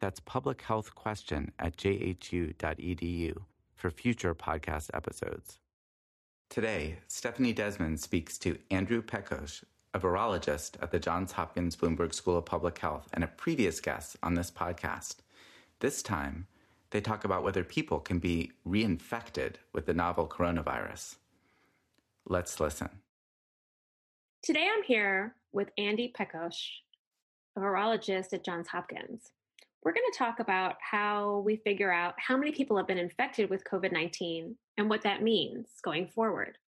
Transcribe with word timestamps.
That's 0.00 0.20
publichealthquestion 0.20 1.50
at 1.58 1.76
jhu.edu 1.76 3.36
for 3.74 3.90
future 3.90 4.34
podcast 4.34 4.90
episodes. 4.94 5.58
Today, 6.48 6.98
Stephanie 7.08 7.54
Desmon 7.54 7.98
speaks 7.98 8.38
to 8.38 8.58
Andrew 8.70 9.02
Pekosz, 9.02 9.64
a 9.92 10.00
virologist 10.00 10.82
at 10.82 10.90
the 10.90 10.98
Johns 10.98 11.32
Hopkins 11.32 11.76
Bloomberg 11.76 12.14
School 12.14 12.38
of 12.38 12.46
Public 12.46 12.78
Health 12.78 13.08
and 13.12 13.22
a 13.22 13.28
previous 13.28 13.80
guest 13.80 14.16
on 14.22 14.34
this 14.34 14.50
podcast. 14.50 15.16
This 15.80 16.02
time, 16.02 16.46
they 16.90 17.00
talk 17.00 17.24
about 17.24 17.42
whether 17.42 17.64
people 17.64 18.00
can 18.00 18.18
be 18.18 18.52
reinfected 18.66 19.56
with 19.72 19.86
the 19.86 19.94
novel 19.94 20.26
coronavirus. 20.26 21.16
Let's 22.26 22.60
listen. 22.60 22.88
Today 24.42 24.68
I'm 24.74 24.84
here 24.84 25.34
with 25.52 25.70
Andy 25.76 26.12
Pekosz, 26.16 26.56
a 27.56 27.60
virologist 27.60 28.32
at 28.32 28.44
Johns 28.44 28.68
Hopkins 28.68 29.32
we're 29.84 29.92
going 29.92 30.10
to 30.10 30.18
talk 30.18 30.40
about 30.40 30.76
how 30.80 31.42
we 31.44 31.56
figure 31.56 31.92
out 31.92 32.14
how 32.18 32.36
many 32.36 32.52
people 32.52 32.76
have 32.76 32.86
been 32.86 32.98
infected 32.98 33.50
with 33.50 33.64
COVID 33.64 33.92
19 33.92 34.56
and 34.76 34.88
what 34.90 35.02
that 35.02 35.22
means 35.22 35.68
going 35.82 36.08
forward. 36.08 36.58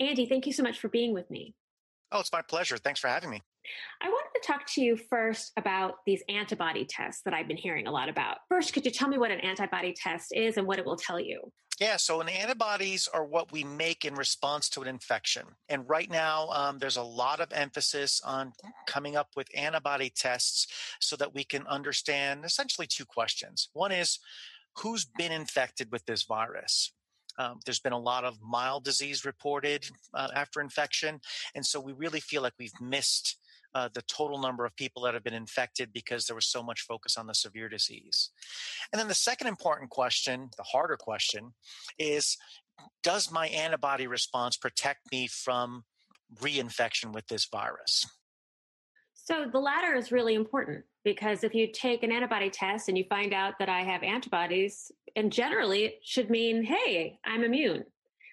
Andy, 0.00 0.26
thank 0.26 0.46
you 0.46 0.52
so 0.52 0.62
much 0.62 0.78
for 0.78 0.88
being 0.88 1.12
with 1.14 1.30
me. 1.30 1.54
Oh, 2.12 2.20
it's 2.20 2.32
my 2.32 2.42
pleasure. 2.42 2.76
Thanks 2.78 3.00
for 3.00 3.08
having 3.08 3.30
me. 3.30 3.42
I 4.00 4.08
wanted 4.08 4.40
to 4.40 4.46
talk 4.46 4.66
to 4.74 4.80
you 4.80 4.96
first 4.96 5.52
about 5.56 5.96
these 6.06 6.22
antibody 6.28 6.86
tests 6.88 7.22
that 7.24 7.34
I've 7.34 7.48
been 7.48 7.56
hearing 7.56 7.86
a 7.86 7.90
lot 7.90 8.08
about. 8.08 8.38
First, 8.48 8.72
could 8.72 8.84
you 8.84 8.90
tell 8.90 9.08
me 9.08 9.18
what 9.18 9.30
an 9.30 9.40
antibody 9.40 9.92
test 9.92 10.32
is 10.34 10.56
and 10.56 10.66
what 10.66 10.78
it 10.78 10.86
will 10.86 10.96
tell 10.96 11.20
you? 11.20 11.52
Yeah, 11.80 11.96
so 11.96 12.20
an 12.20 12.28
antibodies 12.28 13.08
are 13.12 13.24
what 13.24 13.52
we 13.52 13.62
make 13.62 14.04
in 14.04 14.14
response 14.14 14.68
to 14.70 14.82
an 14.82 14.88
infection. 14.88 15.44
And 15.68 15.88
right 15.88 16.10
now, 16.10 16.48
um, 16.48 16.78
there's 16.78 16.96
a 16.96 17.02
lot 17.02 17.40
of 17.40 17.52
emphasis 17.52 18.20
on 18.24 18.52
coming 18.86 19.14
up 19.14 19.28
with 19.36 19.46
antibody 19.54 20.10
tests 20.10 20.66
so 21.00 21.14
that 21.16 21.34
we 21.34 21.44
can 21.44 21.66
understand 21.68 22.44
essentially 22.44 22.88
two 22.88 23.04
questions. 23.04 23.68
One 23.74 23.92
is, 23.92 24.18
who's 24.78 25.04
been 25.04 25.30
infected 25.30 25.92
with 25.92 26.04
this 26.06 26.24
virus? 26.24 26.92
Um, 27.38 27.60
there's 27.64 27.78
been 27.78 27.92
a 27.92 27.98
lot 27.98 28.24
of 28.24 28.38
mild 28.42 28.82
disease 28.82 29.24
reported 29.24 29.88
uh, 30.14 30.28
after 30.34 30.60
infection. 30.60 31.20
And 31.54 31.64
so 31.64 31.78
we 31.78 31.92
really 31.92 32.20
feel 32.20 32.42
like 32.42 32.54
we've 32.58 32.80
missed 32.80 33.36
uh, 33.74 33.88
the 33.92 34.02
total 34.02 34.38
number 34.38 34.64
of 34.64 34.74
people 34.76 35.02
that 35.02 35.14
have 35.14 35.24
been 35.24 35.34
infected 35.34 35.92
because 35.92 36.26
there 36.26 36.34
was 36.34 36.46
so 36.46 36.62
much 36.62 36.82
focus 36.82 37.16
on 37.16 37.26
the 37.26 37.34
severe 37.34 37.68
disease. 37.68 38.30
And 38.92 39.00
then 39.00 39.08
the 39.08 39.14
second 39.14 39.46
important 39.46 39.90
question, 39.90 40.50
the 40.56 40.64
harder 40.64 40.96
question, 40.96 41.52
is 41.98 42.36
does 43.02 43.30
my 43.30 43.48
antibody 43.48 44.06
response 44.06 44.56
protect 44.56 45.10
me 45.12 45.26
from 45.26 45.84
reinfection 46.40 47.12
with 47.12 47.26
this 47.28 47.46
virus? 47.50 48.06
So 49.14 49.46
the 49.50 49.58
latter 49.58 49.94
is 49.94 50.10
really 50.10 50.34
important 50.34 50.84
because 51.04 51.44
if 51.44 51.54
you 51.54 51.70
take 51.70 52.02
an 52.02 52.12
antibody 52.12 52.48
test 52.48 52.88
and 52.88 52.96
you 52.96 53.04
find 53.10 53.34
out 53.34 53.54
that 53.58 53.68
I 53.68 53.82
have 53.82 54.02
antibodies, 54.02 54.90
and 55.16 55.32
generally 55.32 55.84
it 55.84 55.94
should 56.02 56.30
mean, 56.30 56.62
hey, 56.62 57.18
I'm 57.24 57.44
immune. 57.44 57.84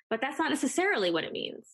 But 0.09 0.21
that's 0.21 0.39
not 0.39 0.51
necessarily 0.51 1.11
what 1.11 1.23
it 1.23 1.33
means. 1.33 1.67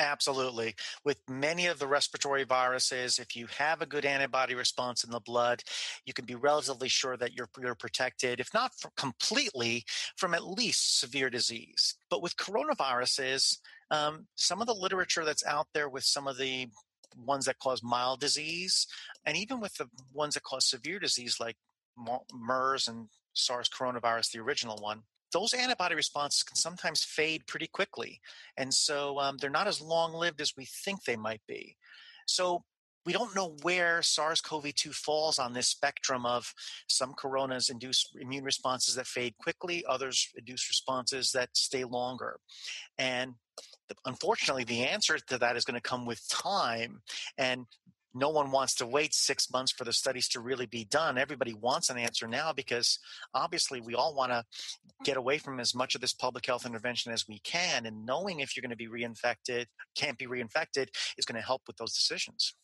Absolutely. 0.00 0.74
With 1.04 1.20
many 1.28 1.66
of 1.66 1.78
the 1.78 1.86
respiratory 1.86 2.44
viruses, 2.44 3.18
if 3.18 3.36
you 3.36 3.46
have 3.58 3.82
a 3.82 3.86
good 3.86 4.06
antibody 4.06 4.54
response 4.54 5.04
in 5.04 5.10
the 5.10 5.20
blood, 5.20 5.62
you 6.06 6.14
can 6.14 6.24
be 6.24 6.34
relatively 6.34 6.88
sure 6.88 7.18
that 7.18 7.34
you're, 7.34 7.50
you're 7.60 7.74
protected, 7.74 8.40
if 8.40 8.52
not 8.54 8.72
completely, 8.96 9.84
from 10.16 10.32
at 10.32 10.46
least 10.46 10.98
severe 10.98 11.28
disease. 11.28 11.96
But 12.08 12.22
with 12.22 12.36
coronaviruses, 12.38 13.58
um, 13.90 14.26
some 14.36 14.62
of 14.62 14.66
the 14.66 14.74
literature 14.74 15.24
that's 15.24 15.44
out 15.44 15.66
there 15.74 15.90
with 15.90 16.04
some 16.04 16.26
of 16.26 16.38
the 16.38 16.68
ones 17.14 17.44
that 17.44 17.58
cause 17.58 17.82
mild 17.82 18.20
disease, 18.20 18.86
and 19.26 19.36
even 19.36 19.60
with 19.60 19.74
the 19.74 19.88
ones 20.14 20.32
that 20.32 20.44
cause 20.44 20.66
severe 20.66 20.98
disease 20.98 21.36
like 21.38 21.56
MERS 22.32 22.88
and 22.88 23.08
SARS 23.34 23.68
coronavirus, 23.68 24.32
the 24.32 24.40
original 24.40 24.78
one, 24.78 25.02
those 25.32 25.54
antibody 25.54 25.94
responses 25.94 26.42
can 26.42 26.56
sometimes 26.56 27.04
fade 27.04 27.46
pretty 27.46 27.66
quickly. 27.66 28.20
And 28.56 28.72
so 28.72 29.18
um, 29.18 29.36
they're 29.36 29.50
not 29.50 29.68
as 29.68 29.80
long 29.80 30.12
lived 30.12 30.40
as 30.40 30.56
we 30.56 30.64
think 30.64 31.04
they 31.04 31.16
might 31.16 31.42
be. 31.46 31.76
So 32.26 32.64
we 33.06 33.12
don't 33.12 33.34
know 33.34 33.56
where 33.62 34.02
SARS 34.02 34.40
CoV 34.40 34.74
2 34.74 34.92
falls 34.92 35.38
on 35.38 35.52
this 35.52 35.68
spectrum 35.68 36.26
of 36.26 36.52
some 36.86 37.14
coronas 37.14 37.70
induce 37.70 38.10
immune 38.20 38.44
responses 38.44 38.94
that 38.96 39.06
fade 39.06 39.34
quickly, 39.38 39.84
others 39.88 40.28
induce 40.36 40.68
responses 40.68 41.32
that 41.32 41.48
stay 41.54 41.84
longer. 41.84 42.38
And 42.98 43.34
unfortunately, 44.04 44.64
the 44.64 44.82
answer 44.82 45.18
to 45.18 45.38
that 45.38 45.56
is 45.56 45.64
going 45.64 45.80
to 45.80 45.88
come 45.88 46.04
with 46.04 46.28
time. 46.28 47.00
And 47.38 47.66
no 48.14 48.28
one 48.28 48.50
wants 48.50 48.74
to 48.76 48.86
wait 48.86 49.14
six 49.14 49.50
months 49.50 49.72
for 49.72 49.84
the 49.84 49.92
studies 49.92 50.28
to 50.28 50.40
really 50.40 50.66
be 50.66 50.84
done. 50.84 51.18
Everybody 51.18 51.54
wants 51.54 51.90
an 51.90 51.98
answer 51.98 52.26
now 52.26 52.52
because 52.52 52.98
obviously 53.34 53.80
we 53.80 53.94
all 53.94 54.14
want 54.14 54.32
to 54.32 54.44
get 55.04 55.16
away 55.16 55.38
from 55.38 55.60
as 55.60 55.74
much 55.74 55.94
of 55.94 56.00
this 56.00 56.12
public 56.12 56.46
health 56.46 56.66
intervention 56.66 57.12
as 57.12 57.26
we 57.28 57.38
can. 57.40 57.86
And 57.86 58.04
knowing 58.04 58.40
if 58.40 58.56
you're 58.56 58.62
going 58.62 58.70
to 58.70 58.76
be 58.76 58.88
reinfected, 58.88 59.66
can't 59.94 60.18
be 60.18 60.26
reinfected, 60.26 60.88
is 61.18 61.24
going 61.24 61.40
to 61.40 61.46
help 61.46 61.62
with 61.66 61.76
those 61.76 61.94
decisions. 61.94 62.54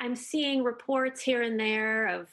I'm 0.00 0.16
seeing 0.16 0.64
reports 0.64 1.22
here 1.22 1.42
and 1.42 1.58
there 1.58 2.08
of 2.08 2.28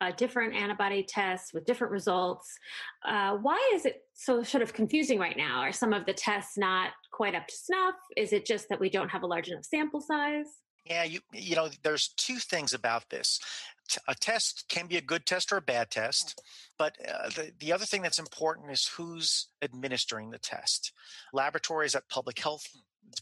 uh, 0.00 0.10
different 0.16 0.54
antibody 0.54 1.04
tests 1.08 1.54
with 1.54 1.64
different 1.64 1.92
results. 1.92 2.58
Uh, 3.06 3.36
why 3.36 3.72
is 3.74 3.86
it 3.86 4.02
so 4.14 4.42
sort 4.42 4.62
of 4.62 4.72
confusing 4.72 5.20
right 5.20 5.36
now? 5.36 5.60
Are 5.60 5.70
some 5.70 5.92
of 5.92 6.04
the 6.06 6.12
tests 6.12 6.58
not 6.58 6.90
quite 7.12 7.36
up 7.36 7.46
to 7.46 7.54
snuff? 7.54 7.94
Is 8.16 8.32
it 8.32 8.44
just 8.44 8.68
that 8.68 8.80
we 8.80 8.90
don't 8.90 9.10
have 9.10 9.22
a 9.22 9.26
large 9.26 9.48
enough 9.48 9.64
sample 9.64 10.00
size? 10.00 10.46
Yeah, 10.84 11.04
you 11.04 11.20
you 11.32 11.54
know, 11.54 11.68
there's 11.82 12.08
two 12.16 12.38
things 12.38 12.74
about 12.74 13.08
this. 13.10 13.38
A 14.08 14.14
test 14.14 14.64
can 14.68 14.86
be 14.86 14.96
a 14.96 15.02
good 15.02 15.26
test 15.26 15.52
or 15.52 15.56
a 15.58 15.62
bad 15.62 15.90
test, 15.90 16.40
but 16.78 16.96
uh, 17.08 17.28
the 17.30 17.52
the 17.60 17.72
other 17.72 17.84
thing 17.84 18.02
that's 18.02 18.18
important 18.18 18.70
is 18.70 18.88
who's 18.96 19.48
administering 19.62 20.30
the 20.30 20.38
test. 20.38 20.92
Laboratories 21.32 21.94
at 21.94 22.08
public 22.08 22.38
health, 22.38 22.66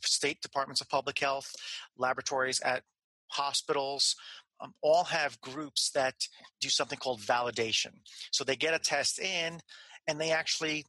state 0.05 0.41
departments 0.41 0.81
of 0.81 0.89
public 0.89 1.19
health, 1.19 1.55
laboratories 1.99 2.61
at 2.61 2.83
hospitals, 3.29 4.17
um, 4.61 4.73
all 4.83 5.05
have 5.05 5.41
groups 5.41 5.91
that 5.91 6.15
do 6.61 6.69
something 6.69 6.99
called 6.99 7.21
validation. 7.21 7.93
So 8.31 8.43
they 8.45 8.57
get 8.57 8.75
a 8.75 8.79
test 8.79 9.19
in, 9.19 9.61
and 10.07 10.21
they 10.21 10.31
actually 10.31 10.87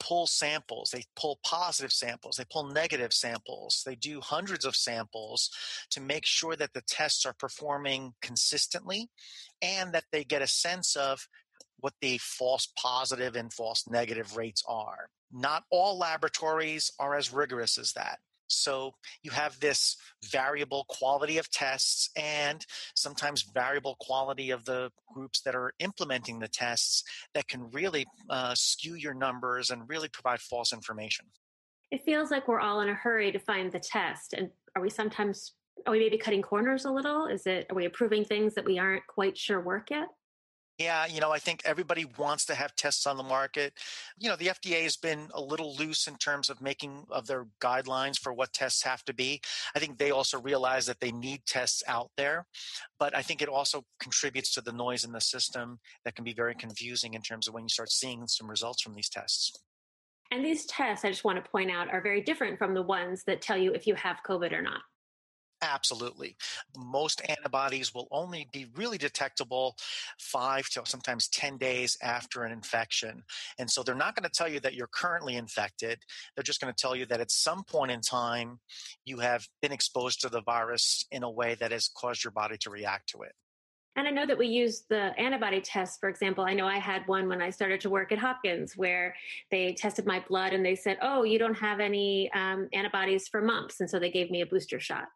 pull 0.00 0.26
samples. 0.26 0.90
They 0.90 1.04
pull 1.14 1.38
positive 1.44 1.92
samples. 1.92 2.36
They 2.36 2.44
pull 2.50 2.72
negative 2.72 3.12
samples. 3.12 3.82
They 3.86 3.94
do 3.94 4.20
hundreds 4.20 4.64
of 4.64 4.74
samples 4.74 5.50
to 5.90 6.00
make 6.00 6.26
sure 6.26 6.56
that 6.56 6.72
the 6.72 6.82
tests 6.88 7.24
are 7.26 7.34
performing 7.34 8.14
consistently 8.20 9.10
and 9.62 9.92
that 9.92 10.04
they 10.10 10.24
get 10.24 10.42
a 10.42 10.48
sense 10.48 10.96
of 10.96 11.28
what 11.78 11.94
the 12.00 12.18
false 12.18 12.68
positive 12.76 13.36
and 13.36 13.52
false 13.52 13.86
negative 13.88 14.36
rates 14.36 14.62
are. 14.66 15.08
Not 15.32 15.64
all 15.70 15.98
laboratories 15.98 16.90
are 16.98 17.14
as 17.14 17.32
rigorous 17.32 17.78
as 17.78 17.92
that. 17.92 18.18
So 18.52 18.94
you 19.22 19.30
have 19.30 19.58
this 19.60 19.96
variable 20.30 20.84
quality 20.88 21.38
of 21.38 21.50
tests 21.50 22.10
and 22.16 22.64
sometimes 22.94 23.42
variable 23.54 23.96
quality 24.00 24.50
of 24.50 24.64
the 24.64 24.90
groups 25.12 25.40
that 25.42 25.54
are 25.54 25.72
implementing 25.78 26.38
the 26.38 26.48
tests 26.48 27.02
that 27.34 27.48
can 27.48 27.70
really 27.70 28.06
uh, 28.28 28.54
skew 28.54 28.94
your 28.94 29.14
numbers 29.14 29.70
and 29.70 29.88
really 29.88 30.08
provide 30.08 30.40
false 30.40 30.72
information. 30.72 31.26
It 31.90 32.04
feels 32.04 32.30
like 32.30 32.46
we're 32.46 32.60
all 32.60 32.80
in 32.80 32.88
a 32.88 32.94
hurry 32.94 33.32
to 33.32 33.38
find 33.38 33.72
the 33.72 33.80
test. 33.80 34.32
And 34.32 34.50
are 34.76 34.82
we 34.82 34.90
sometimes, 34.90 35.54
are 35.86 35.92
we 35.92 35.98
maybe 35.98 36.18
cutting 36.18 36.42
corners 36.42 36.84
a 36.84 36.90
little? 36.90 37.26
Is 37.26 37.46
it, 37.46 37.66
are 37.70 37.74
we 37.74 37.86
approving 37.86 38.24
things 38.24 38.54
that 38.54 38.64
we 38.64 38.78
aren't 38.78 39.06
quite 39.06 39.36
sure 39.36 39.60
work 39.60 39.90
yet? 39.90 40.08
Yeah, 40.80 41.04
you 41.04 41.20
know, 41.20 41.30
I 41.30 41.38
think 41.38 41.60
everybody 41.66 42.06
wants 42.16 42.46
to 42.46 42.54
have 42.54 42.74
tests 42.74 43.06
on 43.06 43.18
the 43.18 43.22
market. 43.22 43.74
You 44.18 44.30
know, 44.30 44.36
the 44.36 44.46
FDA 44.46 44.82
has 44.84 44.96
been 44.96 45.28
a 45.34 45.40
little 45.40 45.76
loose 45.76 46.06
in 46.06 46.16
terms 46.16 46.48
of 46.48 46.62
making 46.62 47.04
of 47.10 47.26
their 47.26 47.48
guidelines 47.60 48.18
for 48.18 48.32
what 48.32 48.54
tests 48.54 48.82
have 48.84 49.04
to 49.04 49.12
be. 49.12 49.42
I 49.76 49.78
think 49.78 49.98
they 49.98 50.10
also 50.10 50.40
realize 50.40 50.86
that 50.86 50.98
they 51.00 51.12
need 51.12 51.44
tests 51.44 51.82
out 51.86 52.10
there, 52.16 52.46
but 52.98 53.14
I 53.14 53.20
think 53.20 53.42
it 53.42 53.48
also 53.50 53.84
contributes 54.00 54.54
to 54.54 54.62
the 54.62 54.72
noise 54.72 55.04
in 55.04 55.12
the 55.12 55.20
system 55.20 55.80
that 56.06 56.14
can 56.14 56.24
be 56.24 56.32
very 56.32 56.54
confusing 56.54 57.12
in 57.12 57.20
terms 57.20 57.46
of 57.46 57.52
when 57.52 57.64
you 57.64 57.68
start 57.68 57.92
seeing 57.92 58.26
some 58.26 58.48
results 58.48 58.80
from 58.80 58.94
these 58.94 59.10
tests. 59.10 59.52
And 60.30 60.42
these 60.42 60.64
tests, 60.64 61.04
I 61.04 61.10
just 61.10 61.24
want 61.24 61.44
to 61.44 61.50
point 61.50 61.70
out, 61.70 61.92
are 61.92 62.00
very 62.00 62.22
different 62.22 62.56
from 62.56 62.72
the 62.72 62.80
ones 62.80 63.22
that 63.26 63.42
tell 63.42 63.58
you 63.58 63.74
if 63.74 63.86
you 63.86 63.96
have 63.96 64.20
COVID 64.26 64.54
or 64.54 64.62
not. 64.62 64.80
Absolutely. 65.62 66.36
Most 66.76 67.20
antibodies 67.28 67.94
will 67.94 68.08
only 68.10 68.48
be 68.50 68.66
really 68.76 68.96
detectable 68.96 69.76
five 70.18 70.68
to 70.70 70.82
sometimes 70.84 71.28
10 71.28 71.58
days 71.58 71.98
after 72.02 72.44
an 72.44 72.52
infection. 72.52 73.22
And 73.58 73.70
so 73.70 73.82
they're 73.82 73.94
not 73.94 74.14
going 74.14 74.24
to 74.24 74.30
tell 74.30 74.48
you 74.48 74.60
that 74.60 74.74
you're 74.74 74.88
currently 74.92 75.36
infected. 75.36 75.98
They're 76.34 76.42
just 76.42 76.60
going 76.60 76.72
to 76.72 76.80
tell 76.80 76.96
you 76.96 77.04
that 77.06 77.20
at 77.20 77.30
some 77.30 77.64
point 77.64 77.90
in 77.90 78.00
time, 78.00 78.60
you 79.04 79.18
have 79.18 79.46
been 79.60 79.72
exposed 79.72 80.22
to 80.22 80.30
the 80.30 80.40
virus 80.40 81.04
in 81.10 81.22
a 81.22 81.30
way 81.30 81.56
that 81.56 81.72
has 81.72 81.88
caused 81.94 82.24
your 82.24 82.30
body 82.30 82.56
to 82.60 82.70
react 82.70 83.10
to 83.10 83.22
it. 83.22 83.32
And 83.96 84.06
I 84.06 84.12
know 84.12 84.24
that 84.24 84.38
we 84.38 84.46
use 84.46 84.84
the 84.88 85.12
antibody 85.18 85.60
test, 85.60 86.00
for 86.00 86.08
example. 86.08 86.44
I 86.44 86.54
know 86.54 86.66
I 86.66 86.78
had 86.78 87.06
one 87.06 87.28
when 87.28 87.42
I 87.42 87.50
started 87.50 87.80
to 87.82 87.90
work 87.90 88.12
at 88.12 88.18
Hopkins 88.18 88.76
where 88.76 89.14
they 89.50 89.74
tested 89.74 90.06
my 90.06 90.24
blood 90.26 90.52
and 90.54 90.64
they 90.64 90.76
said, 90.76 90.96
oh, 91.02 91.24
you 91.24 91.38
don't 91.38 91.58
have 91.58 91.80
any 91.80 92.30
um, 92.32 92.68
antibodies 92.72 93.28
for 93.28 93.42
mumps. 93.42 93.80
And 93.80 93.90
so 93.90 93.98
they 93.98 94.10
gave 94.10 94.30
me 94.30 94.40
a 94.40 94.46
booster 94.46 94.80
shot. 94.80 95.08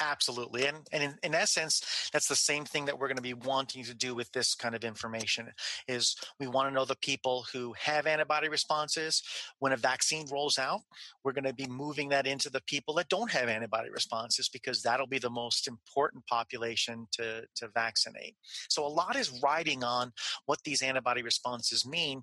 Absolutely. 0.00 0.66
And, 0.66 0.78
and 0.92 1.02
in, 1.02 1.14
in 1.24 1.34
essence, 1.34 2.08
that's 2.12 2.28
the 2.28 2.36
same 2.36 2.64
thing 2.64 2.84
that 2.84 2.98
we're 2.98 3.08
going 3.08 3.16
to 3.16 3.22
be 3.22 3.34
wanting 3.34 3.82
to 3.84 3.94
do 3.94 4.14
with 4.14 4.30
this 4.30 4.54
kind 4.54 4.74
of 4.74 4.84
information 4.84 5.48
is 5.88 6.16
we 6.38 6.46
want 6.46 6.68
to 6.68 6.74
know 6.74 6.84
the 6.84 6.96
people 6.96 7.46
who 7.52 7.74
have 7.78 8.06
antibody 8.06 8.48
responses. 8.48 9.22
When 9.58 9.72
a 9.72 9.76
vaccine 9.76 10.26
rolls 10.30 10.56
out, 10.56 10.82
we're 11.24 11.32
going 11.32 11.44
to 11.44 11.52
be 11.52 11.66
moving 11.66 12.10
that 12.10 12.28
into 12.28 12.48
the 12.48 12.62
people 12.62 12.94
that 12.94 13.08
don't 13.08 13.32
have 13.32 13.48
antibody 13.48 13.90
responses 13.90 14.48
because 14.48 14.82
that'll 14.82 15.08
be 15.08 15.18
the 15.18 15.30
most 15.30 15.66
important 15.66 16.24
population 16.26 17.08
to, 17.12 17.42
to 17.56 17.68
vaccinate. 17.74 18.36
So 18.68 18.86
a 18.86 18.88
lot 18.88 19.16
is 19.16 19.40
riding 19.42 19.82
on 19.82 20.12
what 20.46 20.62
these 20.64 20.82
antibody 20.82 21.22
responses 21.22 21.84
mean 21.86 22.22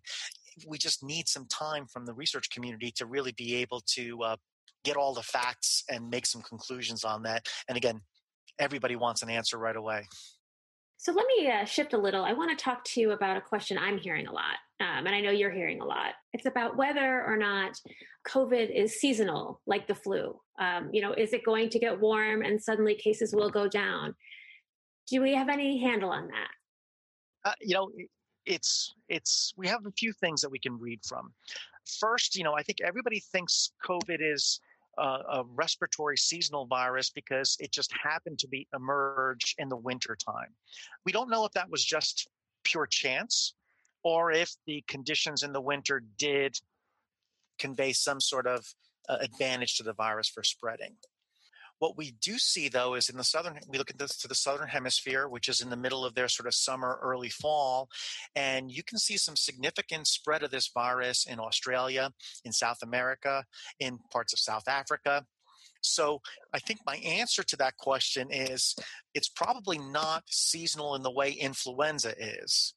we 0.66 0.78
just 0.78 1.04
need 1.04 1.28
some 1.28 1.46
time 1.48 1.86
from 1.86 2.06
the 2.06 2.14
research 2.14 2.50
community 2.50 2.90
to 2.90 3.06
really 3.06 3.34
be 3.34 3.56
able 3.56 3.82
to 3.82 4.24
uh, 4.24 4.36
get 4.86 4.98
all 4.98 5.14
the 5.14 5.24
facts 5.24 5.84
and 5.90 6.10
make 6.10 6.26
some 6.26 6.42
conclusions 6.42 7.04
on 7.04 7.24
that. 7.24 7.48
And 7.68 7.78
again, 7.78 8.00
everybody 8.60 8.96
wants 8.96 9.22
an 9.22 9.30
answer 9.30 9.58
right 9.58 9.76
away. 9.76 10.04
So 10.98 11.12
let 11.12 11.26
me 11.28 11.52
uh, 11.52 11.66
shift 11.66 11.94
a 11.94 11.98
little. 11.98 12.24
I 12.24 12.34
want 12.34 12.58
to 12.58 12.64
talk 12.64 12.84
to 12.86 13.02
you 13.02 13.12
about 13.12 13.38
a 13.38 13.42
question 13.42 13.78
I'm 13.78 13.98
hearing 13.98 14.28
a 14.28 14.32
lot, 14.32 14.56
um, 14.80 15.06
and 15.06 15.10
I 15.10 15.22
know 15.22 15.30
you're 15.30 15.52
hearing 15.52 15.82
a 15.82 15.86
lot. 15.86 16.14
It's 16.34 16.46
about 16.46 16.78
whether 16.78 17.24
or 17.24 17.38
not 17.38 17.80
COVID 18.28 18.74
is 18.74 19.00
seasonal, 19.00 19.62
like 19.68 19.88
the 19.88 19.94
flu. 19.94 20.40
Um, 20.60 20.90
you 20.92 21.02
know, 21.02 21.14
is 21.14 21.34
it 21.34 21.46
going 21.46 21.70
to 21.70 21.80
get 21.80 22.00
warm 22.00 22.42
and 22.42 22.62
suddenly 22.62 22.96
cases 22.96 23.36
will 23.36 23.52
go 23.52 23.68
down? 23.68 24.16
Do 25.08 25.22
we 25.22 25.36
have 25.36 25.50
any 25.50 25.80
handle 25.80 26.10
on 26.10 26.28
that? 26.28 27.50
Uh, 27.50 27.54
you 27.62 27.76
know, 27.76 27.92
it's 28.46 28.94
it's 29.08 29.54
we 29.58 29.68
have 29.68 29.86
a 29.86 29.92
few 29.92 30.14
things 30.14 30.42
that 30.42 30.50
we 30.50 30.60
can 30.60 30.80
read 30.80 31.02
from. 31.08 31.34
First, 32.00 32.36
you 32.36 32.44
know, 32.44 32.54
I 32.54 32.64
think 32.64 32.80
everybody 32.84 33.20
thinks 33.20 33.72
COVID 33.88 34.18
is 34.20 34.60
uh, 34.98 35.20
a 35.30 35.44
respiratory 35.56 36.18
seasonal 36.18 36.66
virus 36.66 37.10
because 37.10 37.58
it 37.60 37.72
just 37.72 37.92
happened 37.94 38.40
to 38.40 38.48
be 38.48 38.68
emerge 38.74 39.56
in 39.58 39.70
the 39.70 39.76
winter 39.78 40.16
time. 40.16 40.50
We 41.06 41.12
don't 41.12 41.30
know 41.30 41.46
if 41.46 41.52
that 41.54 41.70
was 41.70 41.84
just 41.84 42.28
pure 42.64 42.88
chance 42.88 43.54
or 44.04 44.32
if 44.32 44.54
the 44.68 44.84
conditions 44.88 45.44
in 45.44 45.52
the 45.52 45.62
winter 45.62 46.04
did 46.18 46.58
convey 47.60 47.94
some 47.94 48.20
sort 48.20 48.48
of 48.48 48.66
uh, 49.10 49.18
advantage 49.22 49.78
to 49.78 49.84
the 49.84 49.94
virus 49.94 50.30
for 50.30 50.44
spreading. 50.44 50.96
What 51.80 51.98
we 51.98 52.16
do 52.22 52.38
see, 52.38 52.70
though, 52.70 52.94
is 52.94 53.10
in 53.10 53.18
the 53.18 53.24
southern, 53.24 53.60
we 53.68 53.78
look 53.78 53.90
at 53.90 53.98
this 53.98 54.18
to 54.18 54.28
the 54.28 54.36
southern 54.36 54.68
hemisphere, 54.68 55.28
which 55.28 55.50
is 55.50 55.62
in 55.62 55.70
the 55.70 55.78
middle 55.78 56.06
of 56.06 56.16
their 56.16 56.30
sort 56.30 56.48
of 56.48 56.56
summer, 56.56 57.00
early 57.02 57.30
fall, 57.30 57.90
and 58.36 58.72
you 58.72 58.84
can 58.84 58.98
see 58.98 59.18
some 59.18 59.36
significant 59.36 60.08
spread 60.08 60.44
of 60.44 60.52
this 60.52 60.72
virus 60.74 61.26
in 61.26 61.40
Australia, 61.40 62.12
in 62.44 62.52
South 62.52 62.78
America, 62.84 63.44
in 63.80 64.00
parts 64.12 64.34
of 64.34 64.40
South 64.40 64.68
Africa. 64.68 65.26
So 65.82 66.22
I 66.54 66.60
think 66.60 66.80
my 66.86 66.96
answer 66.98 67.44
to 67.44 67.58
that 67.58 67.78
question 67.78 68.30
is 68.32 68.76
it's 69.14 69.30
probably 69.30 69.78
not 69.78 70.24
seasonal 70.28 70.96
in 70.96 71.04
the 71.04 71.12
way 71.12 71.32
influenza 71.32 72.14
is. 72.18 72.75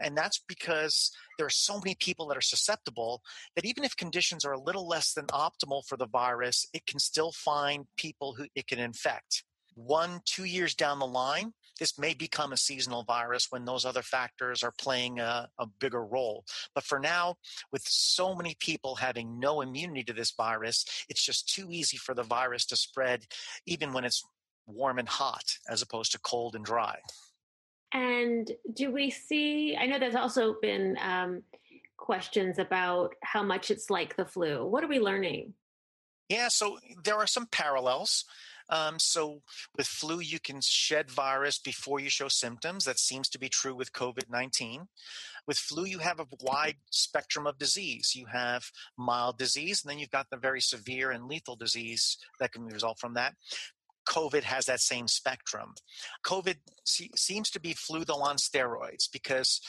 And 0.00 0.16
that's 0.16 0.42
because 0.48 1.10
there 1.38 1.46
are 1.46 1.50
so 1.50 1.78
many 1.78 1.96
people 1.98 2.26
that 2.28 2.36
are 2.36 2.42
susceptible 2.42 3.22
that 3.56 3.64
even 3.64 3.84
if 3.84 3.96
conditions 3.96 4.44
are 4.44 4.52
a 4.52 4.60
little 4.60 4.86
less 4.86 5.12
than 5.12 5.26
optimal 5.26 5.86
for 5.86 5.96
the 5.96 6.06
virus, 6.06 6.66
it 6.72 6.86
can 6.86 6.98
still 6.98 7.32
find 7.32 7.86
people 7.96 8.34
who 8.34 8.46
it 8.54 8.66
can 8.66 8.78
infect. 8.78 9.44
One, 9.74 10.20
two 10.24 10.44
years 10.44 10.74
down 10.74 11.00
the 11.00 11.06
line, 11.06 11.52
this 11.80 11.98
may 11.98 12.14
become 12.14 12.52
a 12.52 12.56
seasonal 12.56 13.02
virus 13.02 13.48
when 13.50 13.64
those 13.64 13.84
other 13.84 14.02
factors 14.02 14.62
are 14.62 14.72
playing 14.78 15.18
a, 15.18 15.48
a, 15.58 15.66
bigger 15.66 16.04
role. 16.04 16.44
But 16.74 16.84
for 16.84 17.00
now, 17.00 17.36
with 17.72 17.82
so 17.84 18.34
many 18.36 18.56
people 18.60 18.94
having 18.94 19.40
no 19.40 19.60
immunity 19.60 20.04
to 20.04 20.12
this 20.12 20.30
virus, 20.30 20.84
it's 21.08 21.24
just 21.24 21.48
too 21.48 21.66
easy 21.70 21.96
for 21.96 22.14
the 22.14 22.22
virus 22.22 22.66
to 22.66 22.76
spread, 22.76 23.24
even 23.66 23.92
when 23.92 24.04
it's 24.04 24.24
warm 24.66 24.98
and 24.98 25.08
hot, 25.08 25.58
as 25.68 25.82
opposed 25.82 26.12
to 26.12 26.20
cold 26.20 26.54
and 26.54 26.64
dry. 26.64 26.98
And 27.94 28.50
do 28.74 28.90
we 28.90 29.10
see? 29.10 29.76
I 29.76 29.86
know 29.86 29.98
there's 30.00 30.16
also 30.16 30.56
been 30.60 30.98
um, 31.00 31.42
questions 31.96 32.58
about 32.58 33.14
how 33.22 33.42
much 33.42 33.70
it's 33.70 33.88
like 33.88 34.16
the 34.16 34.26
flu. 34.26 34.66
What 34.66 34.82
are 34.82 34.88
we 34.88 34.98
learning? 34.98 35.54
Yeah, 36.28 36.48
so 36.48 36.78
there 37.04 37.16
are 37.16 37.26
some 37.26 37.46
parallels. 37.46 38.24
Um, 38.70 38.98
so 38.98 39.42
with 39.76 39.86
flu, 39.86 40.20
you 40.20 40.40
can 40.40 40.60
shed 40.60 41.10
virus 41.10 41.58
before 41.58 42.00
you 42.00 42.08
show 42.08 42.28
symptoms. 42.28 42.84
That 42.84 42.98
seems 42.98 43.28
to 43.28 43.38
be 43.38 43.48
true 43.48 43.74
with 43.74 43.92
COVID 43.92 44.30
19. 44.30 44.88
With 45.46 45.58
flu, 45.58 45.84
you 45.84 45.98
have 45.98 46.18
a 46.18 46.26
wide 46.40 46.76
spectrum 46.90 47.46
of 47.46 47.58
disease. 47.58 48.12
You 48.14 48.26
have 48.26 48.64
mild 48.96 49.38
disease, 49.38 49.82
and 49.82 49.90
then 49.90 49.98
you've 49.98 50.10
got 50.10 50.30
the 50.30 50.38
very 50.38 50.62
severe 50.62 51.10
and 51.10 51.26
lethal 51.26 51.56
disease 51.56 52.16
that 52.40 52.52
can 52.52 52.64
result 52.64 52.98
from 52.98 53.14
that. 53.14 53.34
COVID 54.08 54.42
has 54.42 54.66
that 54.66 54.80
same 54.80 55.08
spectrum. 55.08 55.74
COVID 56.24 56.56
seems 56.86 57.50
to 57.50 57.60
be 57.60 57.74
flu 57.74 58.04
though 58.04 58.22
on 58.22 58.36
steroids 58.36 59.08
because 59.12 59.60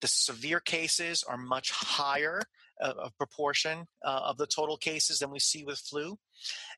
the 0.00 0.08
severe 0.08 0.60
cases 0.60 1.24
are 1.26 1.36
much 1.36 1.70
higher 1.70 2.42
uh, 2.80 2.92
of 2.98 3.16
proportion 3.16 3.86
uh, 4.04 4.20
of 4.24 4.36
the 4.36 4.46
total 4.46 4.76
cases 4.76 5.20
than 5.20 5.30
we 5.30 5.38
see 5.38 5.64
with 5.64 5.78
flu. 5.78 6.18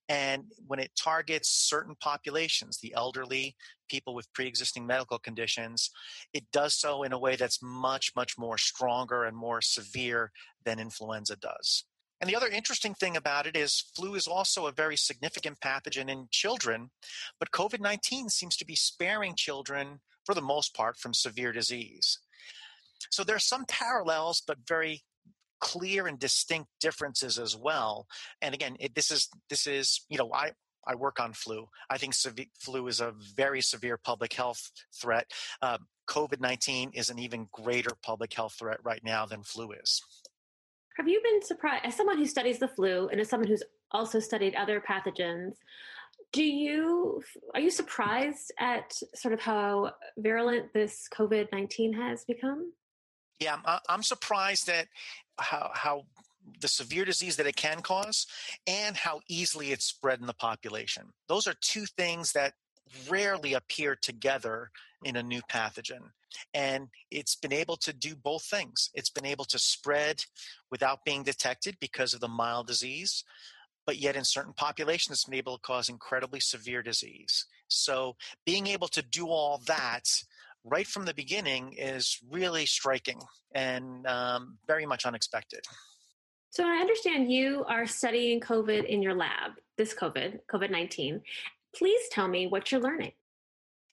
And 0.08 0.44
when 0.66 0.78
it 0.78 0.92
targets 0.94 1.48
certain 1.48 1.94
populations, 2.00 2.78
the 2.78 2.94
elderly, 2.94 3.56
people 3.88 4.14
with 4.14 4.32
pre 4.32 4.46
existing 4.46 4.86
medical 4.86 5.18
conditions, 5.18 5.90
it 6.32 6.44
does 6.52 6.74
so 6.74 7.02
in 7.02 7.12
a 7.12 7.18
way 7.18 7.36
that's 7.36 7.62
much, 7.62 8.12
much 8.14 8.36
more 8.38 8.58
stronger 8.58 9.24
and 9.24 9.36
more 9.36 9.62
severe 9.62 10.30
than 10.64 10.78
influenza 10.78 11.36
does. 11.36 11.84
And 12.20 12.30
the 12.30 12.36
other 12.36 12.48
interesting 12.48 12.94
thing 12.94 13.16
about 13.16 13.46
it 13.46 13.56
is 13.56 13.84
flu 13.94 14.14
is 14.14 14.26
also 14.26 14.66
a 14.66 14.72
very 14.72 14.96
significant 14.96 15.60
pathogen 15.60 16.08
in 16.08 16.28
children, 16.30 16.90
but 17.38 17.50
COVID 17.50 17.80
19 17.80 18.30
seems 18.30 18.56
to 18.56 18.64
be 18.64 18.74
sparing 18.74 19.34
children, 19.36 20.00
for 20.24 20.34
the 20.34 20.40
most 20.40 20.74
part, 20.74 20.98
from 20.98 21.12
severe 21.12 21.52
disease. 21.52 22.18
So 23.10 23.22
there 23.22 23.36
are 23.36 23.40
some 23.40 23.66
parallels, 23.68 24.42
but 24.46 24.58
very 24.66 25.02
clear 25.60 26.06
and 26.06 26.18
distinct 26.18 26.68
differences 26.80 27.38
as 27.38 27.56
well. 27.56 28.06
And 28.40 28.54
again, 28.54 28.76
it, 28.80 28.94
this 28.94 29.10
is 29.10 29.28
this 29.50 29.66
is 29.66 30.04
you 30.08 30.18
know 30.18 30.32
I 30.32 30.52
I 30.86 30.94
work 30.94 31.20
on 31.20 31.32
flu. 31.32 31.68
I 31.90 31.98
think 31.98 32.14
flu 32.58 32.86
is 32.86 33.00
a 33.00 33.12
very 33.34 33.60
severe 33.60 33.98
public 33.98 34.32
health 34.32 34.70
threat. 34.94 35.30
Uh, 35.60 35.78
COVID 36.08 36.40
19 36.40 36.92
is 36.94 37.10
an 37.10 37.18
even 37.18 37.48
greater 37.52 37.90
public 38.02 38.32
health 38.32 38.54
threat 38.58 38.78
right 38.84 39.02
now 39.04 39.26
than 39.26 39.42
flu 39.42 39.72
is. 39.72 40.02
Have 40.96 41.08
you 41.08 41.20
been 41.22 41.42
surprised, 41.42 41.84
as 41.84 41.94
someone 41.94 42.16
who 42.16 42.26
studies 42.26 42.58
the 42.58 42.68
flu 42.68 43.08
and 43.08 43.20
as 43.20 43.28
someone 43.28 43.48
who's 43.48 43.62
also 43.90 44.18
studied 44.18 44.54
other 44.54 44.80
pathogens, 44.80 45.52
do 46.32 46.42
you 46.42 47.22
are 47.54 47.60
you 47.60 47.70
surprised 47.70 48.52
at 48.58 48.92
sort 49.14 49.34
of 49.34 49.40
how 49.40 49.92
virulent 50.18 50.72
this 50.72 51.06
COVID 51.14 51.52
nineteen 51.52 51.92
has 51.92 52.24
become? 52.24 52.72
Yeah, 53.38 53.56
I'm, 53.64 53.80
I'm 53.88 54.02
surprised 54.02 54.68
at 54.68 54.88
how 55.38 55.70
how 55.74 56.02
the 56.60 56.68
severe 56.68 57.04
disease 57.04 57.36
that 57.36 57.46
it 57.46 57.56
can 57.56 57.80
cause 57.80 58.26
and 58.66 58.96
how 58.96 59.20
easily 59.28 59.72
it's 59.72 59.84
spread 59.84 60.20
in 60.20 60.26
the 60.26 60.34
population. 60.34 61.04
Those 61.28 61.46
are 61.46 61.54
two 61.60 61.84
things 61.84 62.32
that 62.32 62.54
rarely 63.08 63.54
appear 63.54 63.96
together 64.00 64.70
in 65.04 65.16
a 65.16 65.22
new 65.22 65.42
pathogen. 65.50 66.10
And 66.54 66.88
it's 67.10 67.36
been 67.36 67.52
able 67.52 67.76
to 67.78 67.92
do 67.92 68.14
both 68.16 68.44
things. 68.44 68.90
It's 68.94 69.10
been 69.10 69.26
able 69.26 69.44
to 69.46 69.58
spread 69.58 70.24
without 70.70 71.04
being 71.04 71.22
detected 71.22 71.76
because 71.80 72.14
of 72.14 72.20
the 72.20 72.28
mild 72.28 72.66
disease, 72.66 73.24
but 73.86 73.98
yet 73.98 74.16
in 74.16 74.24
certain 74.24 74.52
populations, 74.52 75.18
it's 75.18 75.24
been 75.24 75.38
able 75.38 75.56
to 75.56 75.62
cause 75.62 75.88
incredibly 75.88 76.40
severe 76.40 76.82
disease. 76.82 77.46
So 77.68 78.16
being 78.44 78.66
able 78.66 78.88
to 78.88 79.02
do 79.02 79.28
all 79.28 79.62
that 79.66 80.04
right 80.64 80.86
from 80.86 81.04
the 81.04 81.14
beginning 81.14 81.74
is 81.78 82.18
really 82.28 82.66
striking 82.66 83.20
and 83.54 84.06
um, 84.06 84.58
very 84.66 84.84
much 84.84 85.06
unexpected. 85.06 85.60
So 86.50 86.64
I 86.64 86.76
understand 86.76 87.30
you 87.30 87.64
are 87.68 87.86
studying 87.86 88.40
COVID 88.40 88.86
in 88.86 89.02
your 89.02 89.14
lab, 89.14 89.52
this 89.76 89.94
COVID, 89.94 90.40
COVID 90.50 90.70
19. 90.70 91.20
Please 91.74 92.00
tell 92.10 92.28
me 92.28 92.46
what 92.46 92.72
you're 92.72 92.80
learning. 92.80 93.12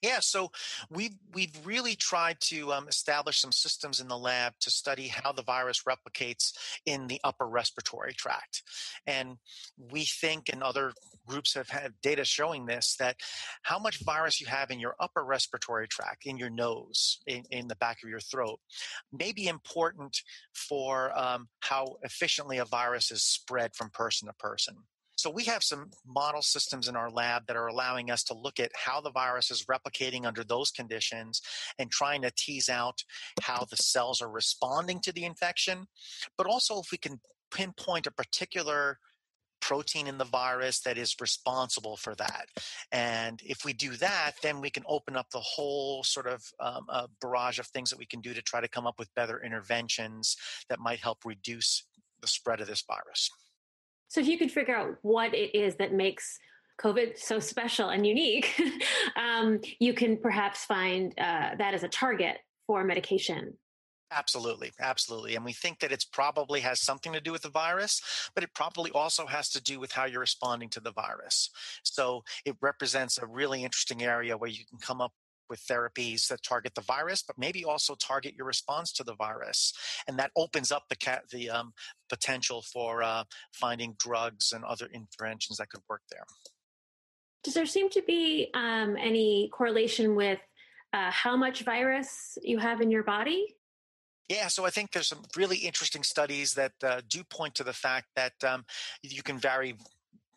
Yeah, 0.04 0.20
so 0.20 0.52
we've 0.90 1.16
we've 1.32 1.58
really 1.64 1.94
tried 1.94 2.38
to 2.42 2.74
um, 2.74 2.88
establish 2.88 3.40
some 3.40 3.52
systems 3.52 4.00
in 4.00 4.08
the 4.08 4.18
lab 4.18 4.52
to 4.60 4.70
study 4.70 5.08
how 5.08 5.32
the 5.32 5.42
virus 5.42 5.84
replicates 5.88 6.52
in 6.84 7.06
the 7.06 7.18
upper 7.24 7.48
respiratory 7.48 8.12
tract, 8.12 8.64
and 9.06 9.38
we 9.78 10.04
think, 10.04 10.50
and 10.52 10.62
other 10.62 10.92
groups 11.26 11.54
have 11.54 11.70
had 11.70 11.94
data 12.02 12.22
showing 12.22 12.66
this, 12.66 12.96
that 12.98 13.16
how 13.62 13.78
much 13.78 14.04
virus 14.04 14.42
you 14.42 14.46
have 14.46 14.70
in 14.70 14.78
your 14.78 14.94
upper 15.00 15.24
respiratory 15.24 15.88
tract, 15.88 16.26
in 16.26 16.36
your 16.36 16.50
nose, 16.50 17.20
in, 17.26 17.42
in 17.50 17.66
the 17.66 17.76
back 17.76 18.02
of 18.04 18.10
your 18.10 18.20
throat, 18.20 18.60
may 19.10 19.32
be 19.32 19.48
important 19.48 20.20
for 20.52 21.18
um, 21.18 21.48
how 21.60 21.96
efficiently 22.02 22.58
a 22.58 22.66
virus 22.66 23.10
is 23.10 23.22
spread 23.22 23.74
from 23.74 23.88
person 23.88 24.28
to 24.28 24.34
person. 24.34 24.76
So 25.16 25.30
we 25.30 25.44
have 25.44 25.62
some 25.62 25.90
model 26.06 26.42
systems 26.42 26.88
in 26.88 26.96
our 26.96 27.10
lab 27.10 27.46
that 27.46 27.56
are 27.56 27.66
allowing 27.66 28.10
us 28.10 28.24
to 28.24 28.34
look 28.34 28.58
at 28.58 28.72
how 28.74 29.00
the 29.00 29.10
virus 29.10 29.50
is 29.50 29.66
replicating 29.66 30.24
under 30.24 30.44
those 30.44 30.70
conditions 30.70 31.40
and 31.78 31.90
trying 31.90 32.22
to 32.22 32.32
tease 32.36 32.68
out 32.68 33.04
how 33.42 33.64
the 33.70 33.76
cells 33.76 34.20
are 34.20 34.30
responding 34.30 35.00
to 35.00 35.12
the 35.12 35.24
infection. 35.24 35.86
But 36.36 36.46
also 36.46 36.80
if 36.80 36.90
we 36.90 36.98
can 36.98 37.20
pinpoint 37.52 38.06
a 38.06 38.10
particular 38.10 38.98
protein 39.60 40.06
in 40.06 40.18
the 40.18 40.24
virus 40.24 40.80
that 40.80 40.98
is 40.98 41.16
responsible 41.22 41.96
for 41.96 42.14
that. 42.16 42.48
And 42.92 43.40
if 43.42 43.64
we 43.64 43.72
do 43.72 43.96
that, 43.96 44.32
then 44.42 44.60
we 44.60 44.68
can 44.68 44.82
open 44.86 45.16
up 45.16 45.30
the 45.30 45.40
whole 45.40 46.02
sort 46.04 46.26
of 46.26 46.42
um, 46.60 46.86
barrage 47.22 47.58
of 47.58 47.66
things 47.68 47.88
that 47.88 47.98
we 47.98 48.04
can 48.04 48.20
do 48.20 48.34
to 48.34 48.42
try 48.42 48.60
to 48.60 48.68
come 48.68 48.86
up 48.86 48.98
with 48.98 49.14
better 49.14 49.42
interventions 49.42 50.36
that 50.68 50.80
might 50.80 50.98
help 50.98 51.24
reduce 51.24 51.86
the 52.20 52.26
spread 52.26 52.60
of 52.60 52.66
this 52.66 52.84
virus. 52.86 53.30
So 54.08 54.20
if 54.20 54.26
you 54.26 54.38
could 54.38 54.52
figure 54.52 54.76
out 54.76 54.96
what 55.02 55.34
it 55.34 55.54
is 55.56 55.76
that 55.76 55.92
makes 55.92 56.38
COVID 56.80 57.18
so 57.18 57.38
special 57.38 57.90
and 57.90 58.06
unique, 58.06 58.60
um, 59.16 59.60
you 59.78 59.94
can 59.94 60.16
perhaps 60.16 60.64
find 60.64 61.12
uh, 61.18 61.54
that 61.56 61.74
as 61.74 61.82
a 61.82 61.88
target 61.88 62.38
for 62.66 62.84
medication. 62.84 63.54
Absolutely, 64.10 64.70
absolutely. 64.80 65.34
And 65.34 65.44
we 65.44 65.52
think 65.52 65.80
that 65.80 65.90
it's 65.90 66.04
probably 66.04 66.60
has 66.60 66.80
something 66.80 67.12
to 67.12 67.20
do 67.20 67.32
with 67.32 67.42
the 67.42 67.48
virus, 67.48 68.00
but 68.34 68.44
it 68.44 68.50
probably 68.54 68.90
also 68.92 69.26
has 69.26 69.48
to 69.50 69.62
do 69.62 69.80
with 69.80 69.90
how 69.90 70.04
you're 70.04 70.20
responding 70.20 70.68
to 70.70 70.80
the 70.80 70.92
virus. 70.92 71.50
So 71.82 72.22
it 72.44 72.54
represents 72.60 73.18
a 73.18 73.26
really 73.26 73.64
interesting 73.64 74.04
area 74.04 74.36
where 74.36 74.50
you 74.50 74.64
can 74.70 74.78
come 74.78 75.00
up 75.00 75.12
with 75.48 75.60
therapies 75.66 76.28
that 76.28 76.42
target 76.42 76.74
the 76.74 76.80
virus, 76.82 77.22
but 77.22 77.38
maybe 77.38 77.64
also 77.64 77.94
target 77.94 78.34
your 78.36 78.46
response 78.46 78.92
to 78.92 79.04
the 79.04 79.14
virus, 79.14 79.72
and 80.08 80.18
that 80.18 80.30
opens 80.36 80.72
up 80.72 80.84
the 80.88 80.96
ca- 80.96 81.20
the 81.30 81.50
um, 81.50 81.72
potential 82.08 82.62
for 82.62 83.02
uh, 83.02 83.24
finding 83.52 83.94
drugs 83.98 84.52
and 84.52 84.64
other 84.64 84.88
interventions 84.92 85.58
that 85.58 85.70
could 85.70 85.82
work 85.88 86.02
there. 86.10 86.24
Does 87.42 87.54
there 87.54 87.66
seem 87.66 87.90
to 87.90 88.02
be 88.02 88.50
um, 88.54 88.96
any 88.98 89.50
correlation 89.52 90.16
with 90.16 90.40
uh, 90.92 91.10
how 91.10 91.36
much 91.36 91.62
virus 91.62 92.38
you 92.42 92.58
have 92.58 92.80
in 92.80 92.90
your 92.90 93.02
body? 93.02 93.54
Yeah, 94.28 94.48
so 94.48 94.64
I 94.64 94.70
think 94.70 94.92
there's 94.92 95.08
some 95.08 95.22
really 95.36 95.58
interesting 95.58 96.02
studies 96.02 96.54
that 96.54 96.72
uh, 96.82 97.02
do 97.08 97.22
point 97.24 97.54
to 97.56 97.64
the 97.64 97.74
fact 97.74 98.06
that 98.16 98.32
um, 98.42 98.64
you 99.02 99.22
can 99.22 99.38
vary 99.38 99.74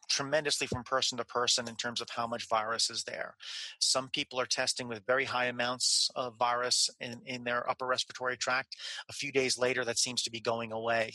tremendously 0.08 0.68
from 0.68 0.84
person 0.84 1.18
to 1.18 1.26
person 1.26 1.68
in 1.68 1.76
terms 1.76 2.02
of 2.02 2.10
how 2.10 2.28
much 2.28 2.48
virus 2.50 2.90
is 2.90 3.04
there. 3.04 3.36
Some 3.80 4.10
people 4.10 4.40
are 4.40 4.46
testing 4.46 4.88
with 4.88 5.06
very 5.06 5.26
high 5.26 5.46
amounts 5.46 6.10
of 6.16 6.38
virus 6.38 6.90
in, 7.00 7.22
in 7.26 7.44
their 7.44 7.70
upper 7.70 7.86
respiratory 7.86 8.38
tract. 8.38 8.76
A 9.10 9.14
few 9.14 9.32
days 9.32 9.58
later, 9.58 9.84
that 9.86 9.98
seems 9.98 10.24
to 10.24 10.32
be 10.32 10.40
going 10.40 10.72
away. 10.72 11.14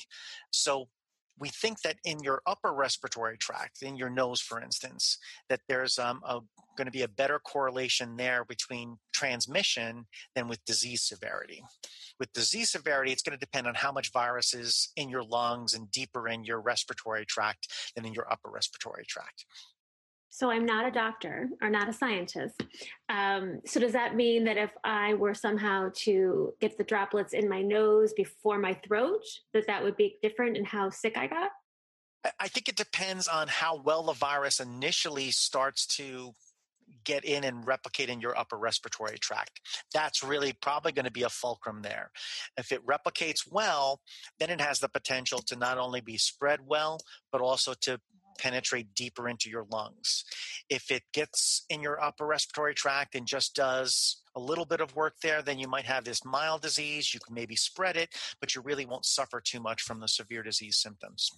So 0.51 0.89
we 1.39 1.49
think 1.49 1.81
that 1.83 1.97
in 2.05 2.21
your 2.21 2.43
upper 2.47 2.73
respiratory 2.73 3.37
tract, 3.39 3.83
in 3.83 3.97
your 3.97 4.11
nose, 4.11 4.41
for 4.41 4.61
instance, 4.61 5.19
that 5.49 5.61
there's 5.69 5.99
um, 5.99 6.21
going 6.77 6.87
to 6.87 6.93
be 6.93 7.03
a 7.03 7.09
better 7.09 7.39
correlation 7.39 8.17
there 8.17 8.45
between 8.45 8.97
transmission 9.13 10.07
than 10.35 10.49
with 10.49 10.65
disease 10.65 11.03
severity. 11.03 11.63
With 12.19 12.33
disease 12.33 12.71
severity, 12.71 13.13
it's 13.13 13.23
going 13.23 13.37
to 13.37 13.45
depend 13.45 13.67
on 13.67 13.75
how 13.75 13.93
much 13.93 14.13
virus 14.13 14.55
is 14.55 14.91
in 14.97 15.09
your 15.09 15.25
lungs 15.25 15.75
and 15.75 15.91
deeper 15.91 16.29
in 16.29 16.45
your 16.45 16.61
respiratory 16.61 17.25
tract 17.27 17.69
than 17.97 18.05
in 18.05 18.13
your 18.13 18.31
upper 18.31 18.51
respiratory 18.51 19.05
tract. 19.07 19.45
So 20.35 20.51
I'm 20.51 20.65
not 20.65 20.87
a 20.87 20.91
doctor 20.91 21.51
or 21.61 21.69
not 21.69 21.91
a 21.91 21.93
scientist. 21.93 22.63
Um, 23.11 23.61
so 23.67 23.79
does 23.79 23.93
that 23.93 24.17
mean 24.17 24.45
that 24.45 24.57
if 24.57 24.71
I 24.83 25.13
were 25.13 25.35
somehow 25.35 25.91
to 26.05 26.55
get 26.59 26.79
the 26.79 26.85
droplets 26.85 27.35
in 27.35 27.51
my 27.51 27.61
nose 27.61 28.15
before 28.15 28.59
my 28.59 28.73
throat, 28.89 29.21
that 29.53 29.67
that 29.67 29.85
would 29.85 29.95
be 29.99 30.17
different 30.23 30.57
in 30.57 30.65
how 30.65 30.89
sick 30.89 31.19
I 31.19 31.27
got? 31.27 31.51
I 32.41 32.49
think 32.49 32.71
it 32.71 32.77
depends 32.77 33.29
on 33.29 33.47
how 33.49 33.83
well 33.83 34.05
the 34.05 34.15
virus 34.15 34.59
initially 34.59 35.33
starts 35.33 35.87
to 35.99 36.33
get 37.05 37.27
in 37.27 37.45
and 37.45 37.67
replicate 37.67 38.09
in 38.09 38.23
your 38.23 38.37
upper 38.39 38.57
respiratory 38.57 39.19
tract. 39.19 39.61
That's 39.93 40.23
really 40.23 40.55
probably 40.63 40.93
going 40.93 41.05
to 41.05 41.13
be 41.13 41.25
a 41.25 41.29
fulcrum 41.29 41.83
there. 41.83 42.11
If 42.57 42.73
it 42.73 42.87
replicates 42.87 43.41
well, 43.51 44.01
then 44.39 44.49
it 44.49 44.63
has 44.63 44.79
the 44.79 44.89
potential 44.89 45.41
to 45.49 45.57
not 45.57 45.77
only 45.77 46.01
be 46.01 46.17
spread 46.17 46.61
well, 46.65 47.01
but 47.31 47.43
also 47.43 47.75
to 47.83 48.01
penetrate 48.39 48.95
deeper 48.95 49.29
into 49.29 49.51
your 49.51 49.67
lungs. 49.71 50.25
If 50.69 50.91
it 50.91 51.03
gets 51.13 51.65
in 51.69 51.83
your 51.83 52.03
upper 52.03 52.27
respiratory 52.27 52.75
tract 52.75 53.15
and 53.15 53.27
just 53.27 53.55
does 53.55 54.23
a 54.35 54.41
little 54.41 54.65
bit 54.65 54.81
of 54.81 54.95
work 54.97 55.15
there, 55.23 55.43
then 55.43 55.59
you 55.59 55.69
might 55.69 55.85
have 55.85 56.05
this 56.05 56.25
mild 56.25 56.63
disease. 56.63 57.13
You 57.13 57.21
can 57.21 57.35
maybe 57.35 57.57
spread 57.57 57.97
it, 57.97 58.11
but 58.41 58.55
you 58.55 58.63
really 58.63 58.87
won't 58.87 59.07
suffer 59.07 59.41
too 59.41 59.61
much 59.61 59.83
from 59.83 60.01
the 60.01 60.09
severe 60.09 60.43
disease 60.43 60.79
symptoms. 60.79 61.31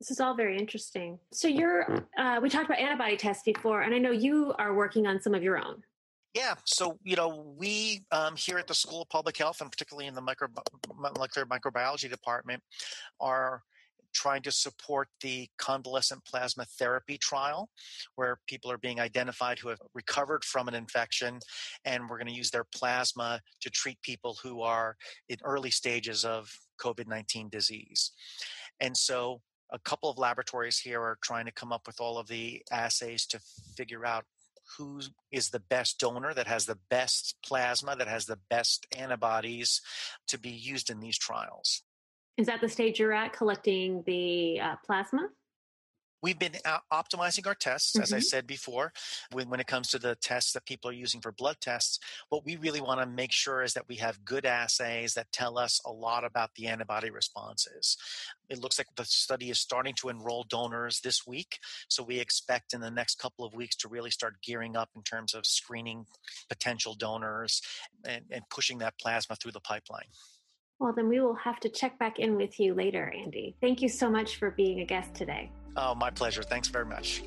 This 0.00 0.10
is 0.10 0.20
all 0.20 0.34
very 0.34 0.56
interesting. 0.56 1.18
So 1.32 1.48
you're, 1.48 2.06
uh, 2.16 2.38
we 2.40 2.48
talked 2.48 2.66
about 2.66 2.78
antibody 2.78 3.16
tests 3.16 3.42
before, 3.44 3.82
and 3.82 3.94
I 3.94 3.98
know 3.98 4.12
you 4.12 4.54
are 4.58 4.74
working 4.74 5.06
on 5.06 5.20
some 5.20 5.34
of 5.34 5.42
your 5.42 5.58
own. 5.58 5.82
Yeah, 6.34 6.54
so 6.64 6.98
you 7.02 7.16
know, 7.16 7.54
we 7.56 8.04
um, 8.12 8.36
here 8.36 8.58
at 8.58 8.66
the 8.66 8.74
School 8.74 9.02
of 9.02 9.08
Public 9.08 9.36
Health, 9.36 9.60
and 9.60 9.70
particularly 9.70 10.06
in 10.06 10.14
the 10.14 10.20
micro, 10.20 10.46
molecular 10.96 11.46
microbiology 11.46 12.08
department, 12.08 12.62
are 13.18 13.62
trying 14.12 14.42
to 14.42 14.52
support 14.52 15.08
the 15.22 15.48
convalescent 15.58 16.24
plasma 16.24 16.64
therapy 16.78 17.18
trial, 17.18 17.68
where 18.16 18.38
people 18.46 18.70
are 18.70 18.78
being 18.78 19.00
identified 19.00 19.58
who 19.58 19.68
have 19.68 19.80
recovered 19.94 20.44
from 20.44 20.68
an 20.68 20.74
infection, 20.74 21.38
and 21.84 22.08
we're 22.08 22.18
going 22.18 22.28
to 22.28 22.32
use 22.32 22.50
their 22.50 22.66
plasma 22.74 23.40
to 23.60 23.70
treat 23.70 24.00
people 24.02 24.36
who 24.42 24.62
are 24.62 24.96
in 25.28 25.38
early 25.44 25.70
stages 25.70 26.24
of 26.24 26.50
COVID 26.80 27.06
19 27.06 27.48
disease. 27.48 28.12
And 28.80 28.96
so, 28.96 29.40
a 29.70 29.78
couple 29.78 30.08
of 30.08 30.18
laboratories 30.18 30.78
here 30.78 31.00
are 31.02 31.18
trying 31.22 31.44
to 31.44 31.52
come 31.52 31.72
up 31.72 31.86
with 31.86 32.00
all 32.00 32.18
of 32.18 32.28
the 32.28 32.62
assays 32.72 33.26
to 33.26 33.40
figure 33.76 34.06
out 34.06 34.24
who 34.76 35.00
is 35.30 35.50
the 35.50 35.60
best 35.60 35.98
donor 35.98 36.34
that 36.34 36.46
has 36.46 36.66
the 36.66 36.78
best 36.90 37.36
plasma, 37.44 37.96
that 37.96 38.08
has 38.08 38.26
the 38.26 38.38
best 38.50 38.86
antibodies 38.96 39.80
to 40.26 40.38
be 40.38 40.50
used 40.50 40.90
in 40.90 41.00
these 41.00 41.18
trials. 41.18 41.82
Is 42.38 42.46
that 42.46 42.60
the 42.60 42.68
stage 42.68 43.00
you're 43.00 43.12
at 43.12 43.32
collecting 43.32 44.04
the 44.06 44.60
uh, 44.60 44.76
plasma? 44.86 45.28
We've 46.22 46.38
been 46.38 46.56
optimizing 46.92 47.46
our 47.46 47.54
tests, 47.54 47.92
mm-hmm. 47.92 48.02
as 48.02 48.12
I 48.12 48.16
mm-hmm. 48.16 48.22
said 48.22 48.46
before, 48.46 48.92
when, 49.32 49.48
when 49.50 49.60
it 49.60 49.66
comes 49.66 49.88
to 49.88 49.98
the 49.98 50.16
tests 50.16 50.52
that 50.52 50.66
people 50.66 50.90
are 50.90 50.94
using 50.94 51.20
for 51.20 51.32
blood 51.32 51.56
tests. 51.60 51.98
What 52.28 52.44
we 52.44 52.56
really 52.56 52.80
want 52.80 53.00
to 53.00 53.06
make 53.06 53.32
sure 53.32 53.62
is 53.62 53.74
that 53.74 53.88
we 53.88 53.96
have 53.96 54.24
good 54.24 54.44
assays 54.46 55.14
that 55.14 55.30
tell 55.32 55.58
us 55.58 55.80
a 55.84 55.92
lot 55.92 56.24
about 56.24 56.50
the 56.54 56.66
antibody 56.66 57.10
responses. 57.10 57.96
It 58.48 58.58
looks 58.58 58.78
like 58.78 58.88
the 58.96 59.04
study 59.04 59.50
is 59.50 59.60
starting 59.60 59.94
to 60.00 60.08
enroll 60.08 60.44
donors 60.48 61.00
this 61.00 61.26
week. 61.26 61.58
So 61.88 62.02
we 62.02 62.18
expect 62.18 62.72
in 62.72 62.80
the 62.80 62.90
next 62.90 63.18
couple 63.20 63.44
of 63.44 63.54
weeks 63.54 63.76
to 63.76 63.88
really 63.88 64.10
start 64.10 64.42
gearing 64.42 64.76
up 64.76 64.90
in 64.96 65.02
terms 65.02 65.34
of 65.34 65.46
screening 65.46 66.06
potential 66.48 66.94
donors 66.94 67.62
and, 68.04 68.24
and 68.30 68.42
pushing 68.48 68.78
that 68.78 68.98
plasma 68.98 69.36
through 69.36 69.52
the 69.52 69.60
pipeline. 69.60 70.06
Well, 70.78 70.92
then 70.92 71.08
we 71.08 71.20
will 71.20 71.34
have 71.34 71.58
to 71.60 71.68
check 71.68 71.98
back 71.98 72.18
in 72.18 72.36
with 72.36 72.60
you 72.60 72.72
later, 72.72 73.12
Andy. 73.16 73.56
Thank 73.60 73.82
you 73.82 73.88
so 73.88 74.08
much 74.08 74.36
for 74.36 74.52
being 74.52 74.80
a 74.80 74.84
guest 74.84 75.12
today. 75.14 75.50
Oh, 75.76 75.94
my 75.94 76.10
pleasure. 76.10 76.42
Thanks 76.42 76.68
very 76.68 76.84
much. 76.84 77.24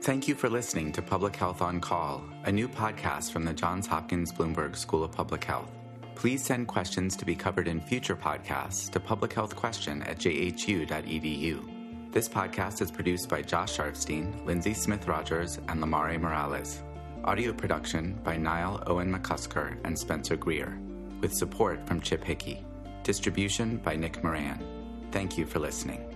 Thank 0.00 0.26
you 0.26 0.34
for 0.34 0.48
listening 0.48 0.92
to 0.92 1.02
Public 1.02 1.36
Health 1.36 1.60
on 1.60 1.80
Call, 1.80 2.24
a 2.44 2.52
new 2.52 2.66
podcast 2.66 3.32
from 3.32 3.44
the 3.44 3.52
Johns 3.52 3.86
Hopkins 3.86 4.32
Bloomberg 4.32 4.74
School 4.74 5.04
of 5.04 5.12
Public 5.12 5.44
Health. 5.44 5.70
Please 6.14 6.42
send 6.42 6.68
questions 6.68 7.14
to 7.16 7.26
be 7.26 7.34
covered 7.34 7.68
in 7.68 7.80
future 7.80 8.16
podcasts 8.16 8.90
to 8.90 9.00
publichealthquestion 9.00 10.06
at 10.08 10.18
jhu.edu. 10.18 12.12
This 12.12 12.28
podcast 12.28 12.80
is 12.80 12.90
produced 12.90 13.28
by 13.28 13.42
Josh 13.42 13.76
Sharfstein, 13.76 14.44
Lindsay 14.46 14.74
Smith 14.74 15.06
Rogers, 15.06 15.58
and 15.68 15.82
Lamare 15.82 16.18
Morales. 16.18 16.82
Audio 17.24 17.52
production 17.52 18.18
by 18.24 18.38
Niall 18.38 18.82
Owen 18.86 19.14
McCusker 19.14 19.76
and 19.84 19.98
Spencer 19.98 20.36
Greer 20.36 20.80
with 21.20 21.34
support 21.34 21.86
from 21.86 22.00
Chip 22.00 22.24
Hickey. 22.24 22.64
Distribution 23.02 23.76
by 23.78 23.96
Nick 23.96 24.22
Moran. 24.22 24.64
Thank 25.10 25.38
you 25.38 25.46
for 25.46 25.58
listening. 25.58 26.09